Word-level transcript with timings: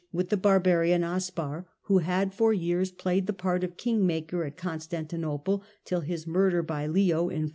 a 0.01 0.03
° 0.03 0.05
ius 0.07 0.13
with 0.13 0.29
the 0.29 0.35
barbarian 0.37 1.03
Aspar 1.03 1.67
who 1.83 1.99
had 1.99 2.33
for 2.33 2.51
years 2.51 2.89
played 2.89 3.27
the 3.27 3.33
part 3.33 3.63
of 3.63 3.77
king 3.77 4.07
maker 4.07 4.43
at 4.43 4.57
Constantinople, 4.57 5.61
till 5.85 6.01
his 6.01 6.25
murder 6.25 6.63
by 6.63 6.87
Leo 6.87 7.29
in 7.29 7.45
471. 7.45 7.49